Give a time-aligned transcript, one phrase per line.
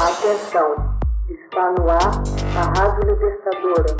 [0.00, 0.96] Atenção,
[1.28, 2.22] está no ar
[2.56, 3.96] a Rádio Libertadora.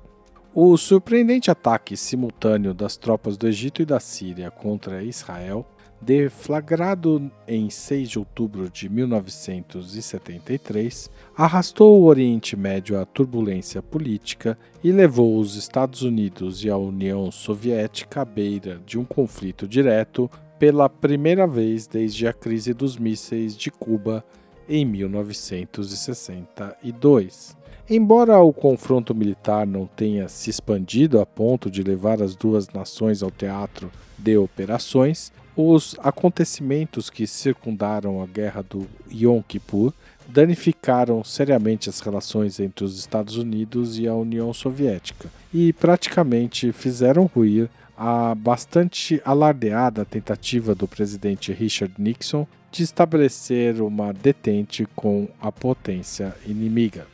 [0.52, 5.64] O surpreendente ataque simultâneo das tropas do Egito e da Síria contra Israel,
[6.00, 14.90] deflagrado em 6 de outubro de 1973, arrastou o Oriente Médio à turbulência política e
[14.90, 20.28] levou os Estados Unidos e a União Soviética à beira de um conflito direto
[20.58, 24.24] pela primeira vez desde a crise dos mísseis de Cuba
[24.70, 27.56] em 1962.
[27.88, 33.20] Embora o confronto militar não tenha se expandido a ponto de levar as duas nações
[33.20, 39.92] ao teatro de operações, os acontecimentos que circundaram a guerra do Yom Kippur
[40.28, 47.26] danificaram seriamente as relações entre os Estados Unidos e a União Soviética e praticamente fizeram
[47.26, 47.68] ruir
[48.02, 56.34] a bastante alardeada tentativa do presidente Richard Nixon de estabelecer uma detente com a potência
[56.46, 57.06] inimiga.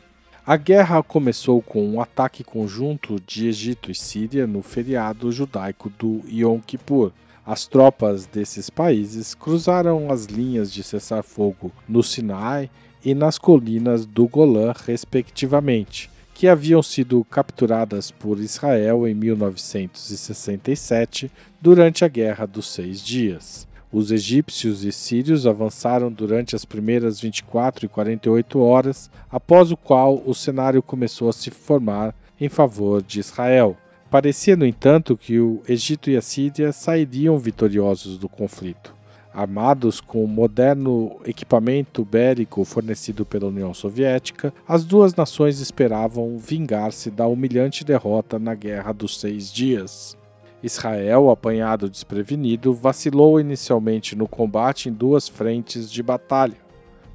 [0.45, 6.21] A guerra começou com um ataque conjunto de Egito e Síria no feriado judaico do
[6.25, 7.11] Yom Kippur.
[7.45, 12.69] As tropas desses países cruzaram as linhas de cessar-fogo no Sinai
[13.03, 22.05] e nas colinas do Golã, respectivamente, que haviam sido capturadas por Israel em 1967 durante
[22.05, 23.67] a Guerra dos Seis Dias.
[23.91, 30.21] Os egípcios e sírios avançaram durante as primeiras 24 e 48 horas, após o qual
[30.27, 33.75] o cenário começou a se formar em favor de Israel.
[34.11, 38.96] Parecia, no entanto, que o Egito e a Síria sairiam vitoriosos do conflito.
[39.33, 47.27] Armados com moderno equipamento bélico fornecido pela União Soviética, as duas nações esperavam vingar-se da
[47.27, 50.17] humilhante derrota na Guerra dos Seis Dias.
[50.63, 56.66] Israel, apanhado desprevenido, vacilou inicialmente no combate em duas frentes de batalha.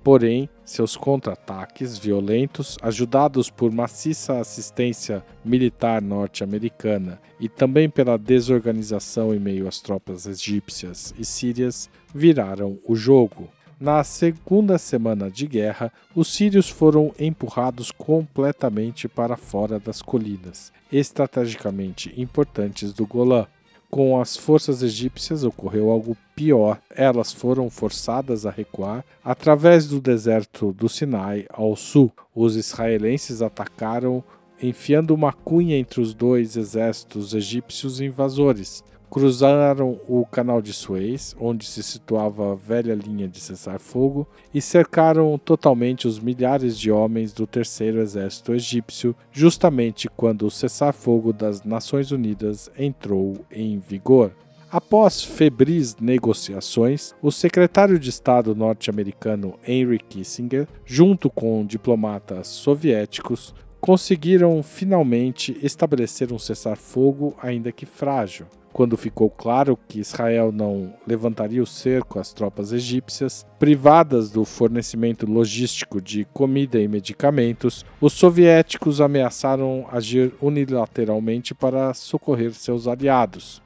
[0.02, 9.38] Porém, seus contra-ataques violentos, ajudados por maciça assistência militar norte-americana e também pela desorganização em
[9.38, 13.48] meio às tropas egípcias e sírias, viraram o jogo.
[13.78, 22.12] Na segunda semana de guerra, os sírios foram empurrados completamente para fora das colinas, estrategicamente
[22.16, 23.46] importantes do Golã.
[23.94, 26.80] Com as forças egípcias ocorreu algo pior.
[26.88, 32.10] Elas foram forçadas a recuar através do deserto do Sinai ao sul.
[32.34, 34.24] Os israelenses atacaram
[34.62, 38.82] enfiando uma cunha entre os dois exércitos egípcios invasores
[39.12, 45.36] cruzaram o canal de Suez, onde se situava a velha linha de cessar-fogo, e cercaram
[45.36, 52.10] totalmente os milhares de homens do terceiro exército egípcio, justamente quando o cessar-fogo das Nações
[52.10, 54.32] Unidas entrou em vigor.
[54.70, 64.62] Após febris negociações, o secretário de Estado norte-americano Henry Kissinger, junto com diplomatas soviéticos, conseguiram
[64.62, 68.46] finalmente estabelecer um cessar-fogo, ainda que frágil.
[68.72, 75.30] Quando ficou claro que Israel não levantaria o cerco às tropas egípcias, privadas do fornecimento
[75.30, 83.60] logístico de comida e medicamentos, os soviéticos ameaçaram agir unilateralmente para socorrer seus aliados.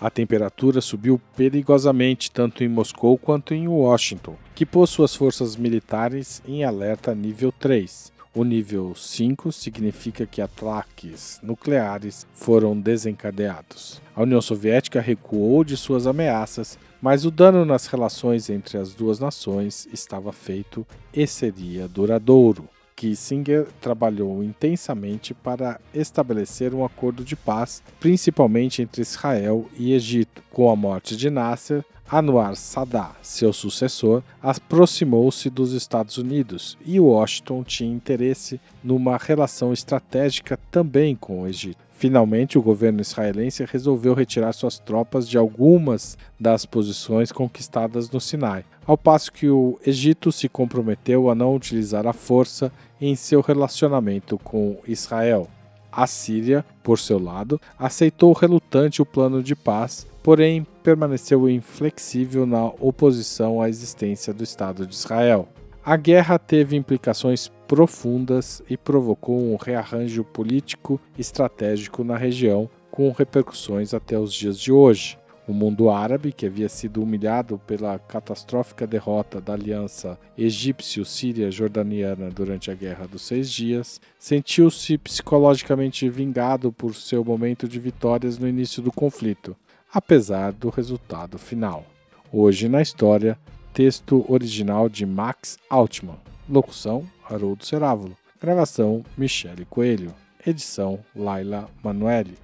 [0.00, 6.40] A temperatura subiu perigosamente tanto em Moscou quanto em Washington, que pôs suas forças militares
[6.46, 8.12] em alerta nível 3.
[8.32, 14.00] O nível 5 significa que ataques nucleares foram desencadeados.
[14.14, 19.18] A União Soviética recuou de suas ameaças, mas o dano nas relações entre as duas
[19.18, 22.68] nações estava feito e seria duradouro.
[22.94, 30.40] Kissinger trabalhou intensamente para estabelecer um acordo de paz, principalmente entre Israel e Egito.
[30.52, 37.62] Com a morte de Nasser, Anwar Sadat, seu sucessor, aproximou-se dos Estados Unidos e Washington
[37.62, 41.78] tinha interesse numa relação estratégica também com o Egito.
[41.92, 48.64] Finalmente, o governo israelense resolveu retirar suas tropas de algumas das posições conquistadas no Sinai,
[48.84, 54.36] ao passo que o Egito se comprometeu a não utilizar a força em seu relacionamento
[54.38, 55.46] com Israel.
[55.92, 62.66] A Síria, por seu lado, aceitou relutante o plano de paz, porém permaneceu inflexível na
[62.66, 65.48] oposição à existência do Estado de Israel.
[65.84, 73.10] A guerra teve implicações profundas e provocou um rearranjo político e estratégico na região, com
[73.12, 75.18] repercussões até os dias de hoje.
[75.48, 82.74] O mundo árabe, que havia sido humilhado pela catastrófica derrota da aliança egípcio-síria-jordaniana durante a
[82.74, 88.92] Guerra dos Seis Dias, sentiu-se psicologicamente vingado por seu momento de vitórias no início do
[88.92, 89.56] conflito,
[89.92, 91.84] apesar do resultado final.
[92.32, 93.38] Hoje na história,
[93.72, 100.14] texto original de Max Altman, locução Haroldo Cerávulo, gravação Michele Coelho,
[100.46, 102.38] edição Laila Manuelle.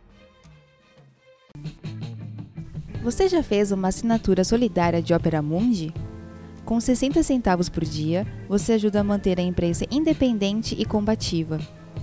[3.02, 5.94] Você já fez uma assinatura solidária de Opera Mundi?
[6.64, 11.60] Com 60 centavos por dia, você ajuda a manter a imprensa independente e combativa.